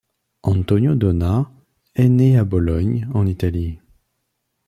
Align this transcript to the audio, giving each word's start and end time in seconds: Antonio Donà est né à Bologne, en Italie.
Antonio 0.41 0.95
Donà 0.95 1.51
est 1.93 2.09
né 2.09 2.35
à 2.35 2.43
Bologne, 2.43 3.07
en 3.13 3.27
Italie. 3.27 3.77